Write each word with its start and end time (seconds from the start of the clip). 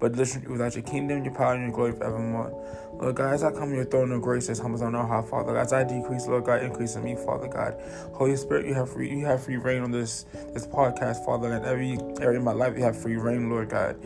but 0.00 0.18
us 0.18 0.38
without 0.46 0.74
your 0.74 0.84
kingdom, 0.84 1.24
your 1.24 1.34
power, 1.34 1.54
and 1.54 1.64
your 1.64 1.72
glory 1.72 1.92
forevermore. 1.92 2.52
Lord 3.00 3.16
God, 3.16 3.34
as 3.34 3.44
I 3.44 3.52
come 3.52 3.70
to 3.70 3.76
your 3.76 3.84
throne 3.84 4.10
of 4.12 4.22
grace, 4.22 4.48
as 4.48 4.58
humble 4.58 4.76
as 4.76 4.82
I 4.82 4.90
know 4.90 5.06
how, 5.06 5.22
Father 5.22 5.52
God, 5.52 5.60
as 5.60 5.72
I 5.72 5.84
decrease, 5.84 6.26
Lord 6.26 6.44
God, 6.44 6.62
increase 6.62 6.96
in 6.96 7.04
me, 7.04 7.14
Father 7.14 7.46
God. 7.46 7.80
Holy 8.12 8.36
Spirit, 8.36 8.66
you 8.66 8.74
have 8.74 8.90
free, 8.90 9.10
you 9.10 9.24
have 9.26 9.44
free 9.44 9.56
reign 9.56 9.82
on 9.82 9.90
this 9.90 10.24
this 10.52 10.66
podcast, 10.66 11.24
Father, 11.24 11.52
and 11.52 11.64
every 11.64 11.98
area 12.20 12.38
of 12.38 12.44
my 12.44 12.52
life, 12.52 12.76
you 12.76 12.82
have 12.82 13.00
free 13.00 13.16
reign, 13.16 13.50
Lord 13.50 13.70
God. 13.70 13.96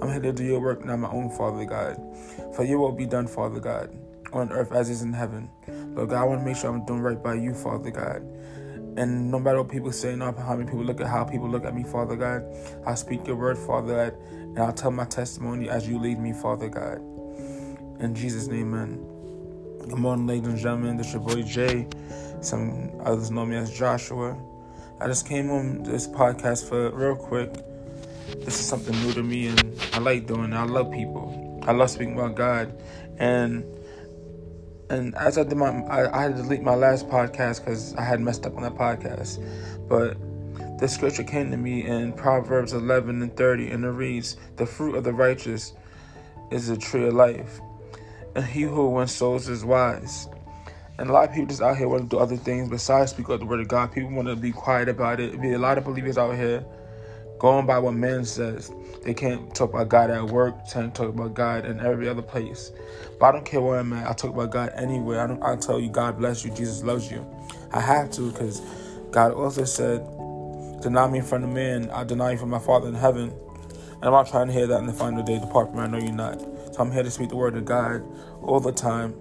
I'm 0.00 0.10
here 0.10 0.20
to 0.20 0.32
do 0.32 0.44
your 0.44 0.60
work, 0.60 0.84
not 0.84 0.98
my 0.98 1.10
own, 1.10 1.30
Father 1.30 1.64
God. 1.64 1.96
For 2.54 2.64
your 2.64 2.78
will 2.78 2.92
be 2.92 3.06
done, 3.06 3.26
Father 3.26 3.60
God, 3.60 3.90
on 4.32 4.52
earth 4.52 4.72
as 4.72 4.90
is 4.90 5.02
in 5.02 5.12
heaven. 5.12 5.50
Lord 5.66 6.10
God, 6.10 6.22
I 6.22 6.24
want 6.24 6.40
to 6.40 6.44
make 6.44 6.56
sure 6.56 6.70
I'm 6.70 6.84
doing 6.84 7.00
right 7.00 7.20
by 7.20 7.34
you, 7.34 7.54
Father 7.54 7.90
God. 7.90 8.22
And 8.96 9.30
no 9.30 9.38
matter 9.38 9.58
what 9.58 9.70
people 9.70 9.92
say, 9.92 10.16
no 10.16 10.26
matter 10.26 10.40
how 10.40 10.56
many 10.56 10.70
people 10.70 10.84
look 10.84 11.00
at 11.00 11.06
how 11.06 11.24
people 11.24 11.48
look 11.48 11.64
at 11.64 11.74
me, 11.74 11.84
Father 11.84 12.16
God, 12.16 12.44
I 12.86 12.94
speak 12.94 13.26
your 13.26 13.36
word, 13.36 13.58
Father 13.58 14.10
God, 14.10 14.18
and 14.30 14.58
I'll 14.58 14.72
tell 14.72 14.90
my 14.90 15.04
testimony 15.04 15.68
as 15.68 15.86
you 15.86 15.98
lead 15.98 16.18
me, 16.18 16.32
Father 16.32 16.68
God. 16.68 16.98
In 18.00 18.14
Jesus' 18.14 18.46
name, 18.46 18.70
man. 18.70 18.96
Good 19.80 19.98
morning, 19.98 20.26
ladies 20.26 20.48
and 20.48 20.58
gentlemen. 20.58 20.96
This 20.96 21.08
is 21.08 21.14
your 21.14 21.22
boy 21.22 21.42
Jay. 21.42 21.86
Some 22.40 22.90
others 23.04 23.30
know 23.30 23.44
me 23.44 23.56
as 23.56 23.70
Joshua. 23.76 24.36
I 24.98 25.06
just 25.08 25.28
came 25.28 25.50
on 25.50 25.82
this 25.82 26.08
podcast 26.08 26.66
for 26.66 26.90
real 26.90 27.16
quick. 27.16 27.52
This 28.44 28.58
is 28.58 28.66
something 28.66 28.98
new 29.02 29.12
to 29.12 29.22
me, 29.22 29.48
and 29.48 29.78
I 29.92 29.98
like 29.98 30.26
doing 30.26 30.52
it. 30.52 30.56
I 30.56 30.64
love 30.64 30.90
people. 30.90 31.60
I 31.66 31.72
love 31.72 31.90
speaking 31.90 32.14
about 32.14 32.34
God, 32.34 32.74
and 33.18 33.64
and 34.90 35.14
as 35.16 35.38
I 35.38 35.44
did 35.44 35.56
my, 35.56 35.68
I, 35.86 36.18
I 36.18 36.22
had 36.22 36.36
to 36.36 36.42
delete 36.42 36.62
my 36.62 36.74
last 36.74 37.08
podcast 37.08 37.64
because 37.64 37.94
I 37.96 38.02
had 38.02 38.20
messed 38.20 38.46
up 38.46 38.56
on 38.56 38.62
that 38.62 38.74
podcast. 38.74 39.42
But 39.88 40.16
the 40.78 40.88
scripture 40.88 41.24
came 41.24 41.50
to 41.50 41.56
me 41.56 41.86
in 41.86 42.12
Proverbs 42.12 42.72
11 42.72 43.22
and 43.22 43.36
30, 43.36 43.70
and 43.70 43.84
it 43.84 43.88
reads, 43.88 44.36
"The 44.56 44.66
fruit 44.66 44.94
of 44.94 45.04
the 45.04 45.12
righteous 45.12 45.72
is 46.50 46.68
a 46.68 46.76
tree 46.76 47.06
of 47.06 47.14
life, 47.14 47.60
and 48.34 48.44
he 48.44 48.62
who 48.62 48.90
wins 48.90 49.12
souls 49.12 49.48
is 49.48 49.64
wise." 49.64 50.28
And 50.98 51.10
a 51.10 51.12
lot 51.12 51.28
of 51.28 51.34
people 51.34 51.48
just 51.48 51.60
out 51.60 51.76
here 51.76 51.88
want 51.88 52.04
to 52.04 52.08
do 52.08 52.18
other 52.18 52.36
things 52.36 52.70
besides 52.70 53.10
speak 53.10 53.28
out 53.28 53.40
the 53.40 53.46
word 53.46 53.60
of 53.60 53.68
God. 53.68 53.92
People 53.92 54.12
want 54.12 54.28
to 54.28 54.36
be 54.36 54.50
quiet 54.50 54.88
about 54.88 55.20
it. 55.20 55.38
Be 55.40 55.52
a 55.52 55.58
lot 55.58 55.76
of 55.76 55.84
believers 55.84 56.16
out 56.16 56.34
here 56.34 56.64
going 57.38 57.66
by 57.66 57.78
what 57.78 57.94
man 57.94 58.24
says. 58.24 58.72
They 59.02 59.14
can't 59.14 59.54
talk 59.54 59.70
about 59.70 59.88
God 59.88 60.10
at 60.10 60.24
work, 60.24 60.68
can't 60.70 60.94
talk 60.94 61.08
about 61.08 61.34
God 61.34 61.64
in 61.64 61.80
every 61.80 62.08
other 62.08 62.22
place. 62.22 62.72
But 63.20 63.26
I 63.26 63.32
don't 63.32 63.44
care 63.44 63.60
where 63.60 63.78
I'm 63.78 63.92
at. 63.92 64.08
I 64.08 64.12
talk 64.14 64.30
about 64.34 64.50
God 64.50 64.72
anywhere. 64.74 65.20
I 65.20 65.26
don't. 65.26 65.42
I 65.42 65.56
tell 65.56 65.78
you, 65.78 65.88
God 65.88 66.18
bless 66.18 66.44
you. 66.44 66.50
Jesus 66.50 66.82
loves 66.82 67.10
you. 67.10 67.24
I 67.72 67.80
have 67.80 68.10
to 68.12 68.30
because 68.30 68.60
God 69.10 69.32
also 69.32 69.64
said, 69.64 70.04
"Deny 70.80 71.08
me 71.08 71.18
in 71.18 71.24
front 71.24 71.44
of 71.44 71.50
men, 71.50 71.90
I 71.90 72.04
deny 72.04 72.32
you 72.32 72.38
from 72.38 72.50
my 72.50 72.58
Father 72.58 72.88
in 72.88 72.94
heaven." 72.94 73.32
And 73.96 74.04
I'm 74.04 74.12
not 74.12 74.28
trying 74.28 74.48
to 74.48 74.52
hear 74.52 74.66
that 74.66 74.78
in 74.78 74.86
the 74.86 74.92
final 74.92 75.22
day. 75.22 75.38
Depart 75.38 75.68
from 75.68 75.76
me. 75.76 75.82
I 75.84 75.86
know 75.86 75.98
you're 75.98 76.12
not. 76.12 76.40
So 76.40 76.80
I'm 76.80 76.92
here 76.92 77.02
to 77.02 77.10
speak 77.10 77.30
the 77.30 77.36
word 77.36 77.56
of 77.56 77.64
God 77.64 78.02
all 78.42 78.60
the 78.60 78.72
time. 78.72 79.14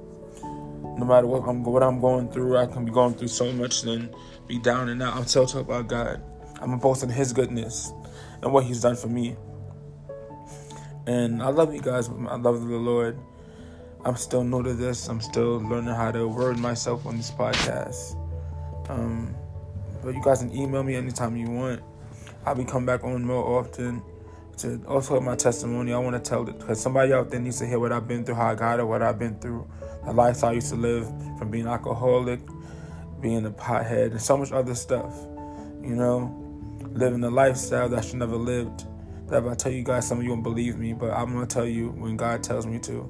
No 0.98 1.06
matter 1.06 1.28
what 1.28 1.48
I'm 1.48 1.64
what 1.64 1.84
I'm 1.84 2.00
going 2.00 2.30
through, 2.30 2.58
I 2.58 2.66
can 2.66 2.86
be 2.86 2.92
going 2.92 3.14
through 3.14 3.30
so 3.30 3.52
much 3.54 3.84
and 3.84 4.14
be 4.48 4.60
down 4.60 4.90
and 4.90 5.02
out. 5.02 5.16
I'm 5.16 5.26
still 5.26 5.46
talking 5.46 5.62
about 5.62 5.88
God. 5.88 6.22
I'm 6.62 6.78
boasting 6.80 7.10
His 7.10 7.34
goodness 7.34 7.94
and 8.42 8.52
what 8.52 8.66
He's 8.66 8.82
done 8.82 8.96
for 8.96 9.08
me. 9.08 9.36
And 11.08 11.42
I 11.42 11.50
love 11.50 11.74
you 11.74 11.82
guys. 11.82 12.10
I 12.10 12.36
love 12.36 12.68
the 12.68 12.78
Lord. 12.78 13.20
I'm 14.04 14.16
still 14.16 14.44
new 14.44 14.64
to 14.64 14.74
this. 14.74 15.08
I'm 15.08 15.22
still 15.22 15.60
learning 15.62 15.94
how 15.94 16.12
to 16.12 16.28
word 16.28 16.60
myself 16.60 17.06
on 17.06 17.18
this 17.18 17.32
podcast. 17.32 18.16
Um, 18.90 19.36
but 20.04 20.14
you 20.14 20.22
guys 20.24 20.40
can 20.40 20.56
email 20.56 20.84
me 20.84 20.96
anytime 20.96 21.36
you 21.36 21.50
want. 21.50 21.82
I'll 22.46 22.54
be 22.54 22.64
coming 22.64 22.86
back 22.86 23.04
on 23.04 23.26
more 23.26 23.60
often 23.60 24.04
to 24.58 24.84
also 24.88 25.20
my 25.20 25.36
testimony. 25.36 25.94
I 25.94 25.98
want 25.98 26.24
to 26.24 26.30
tell 26.30 26.48
it 26.48 26.60
because 26.60 26.80
somebody 26.80 27.14
out 27.14 27.32
there 27.32 27.40
needs 27.40 27.58
to 27.60 27.66
hear 27.66 27.80
what 27.80 27.92
I've 27.92 28.08
been 28.08 28.24
through, 28.24 28.36
how 28.36 28.52
I 28.52 28.56
got 28.56 28.80
it, 28.80 28.84
what 28.84 29.02
I've 29.02 29.18
been 29.18 29.40
through, 29.40 29.68
the 30.06 30.14
lifestyle 30.14 30.52
I 30.52 30.54
used 30.54 30.70
to 30.70 30.76
live 30.76 31.08
from 31.40 31.50
being 31.50 31.68
alcoholic, 31.68 32.40
being 33.22 33.46
a 33.46 33.52
pothead, 33.52 34.12
and 34.12 34.22
so 34.22 34.38
much 34.38 34.52
other 34.52 34.76
stuff. 34.76 35.16
You 35.82 35.96
know, 35.96 36.45
living 36.96 37.24
a 37.24 37.30
lifestyle 37.30 37.88
that 37.90 38.04
should 38.04 38.16
never 38.16 38.36
lived. 38.36 38.86
That 39.28 39.44
if 39.44 39.52
I 39.52 39.56
tell 39.56 39.72
you 39.72 39.84
guys, 39.84 40.08
some 40.08 40.18
of 40.18 40.24
you 40.24 40.32
won't 40.32 40.44
believe 40.44 40.78
me, 40.78 40.94
but 40.94 41.12
I'm 41.12 41.34
gonna 41.34 41.46
tell 41.46 41.66
you 41.66 41.90
when 41.90 42.18
God 42.18 42.44
tells 42.44 42.66
me 42.66 42.80
to 42.80 43.10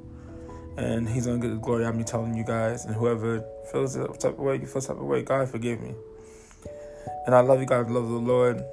and 0.77 1.07
he's 1.07 1.25
gonna 1.25 1.39
get 1.39 1.49
the 1.49 1.55
glory 1.55 1.85
out 1.85 1.91
of 1.91 1.95
me 1.95 2.03
telling 2.03 2.35
you 2.35 2.43
guys. 2.43 2.85
And 2.85 2.95
whoever 2.95 3.43
feels 3.71 3.93
the 3.93 4.07
type 4.07 4.33
of 4.33 4.39
way, 4.39 4.55
you 4.55 4.65
feel 4.65 4.81
the 4.81 4.87
type 4.87 4.97
of 4.97 5.03
way, 5.03 5.23
God 5.23 5.49
forgive 5.49 5.81
me. 5.81 5.93
And 7.25 7.33
I 7.33 7.39
love 7.41 7.59
you 7.59 7.65
guys, 7.65 7.89
love 7.89 8.09
the 8.09 8.15
Lord. 8.15 8.63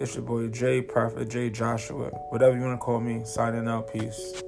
It's 0.00 0.14
your 0.14 0.24
boy 0.24 0.48
Jay, 0.48 0.80
Prophet 0.80 1.28
Jay 1.28 1.50
Joshua, 1.50 2.08
whatever 2.30 2.56
you 2.56 2.62
wanna 2.62 2.78
call 2.78 3.00
me. 3.00 3.22
Signing 3.24 3.68
out, 3.68 3.92
peace. 3.92 4.42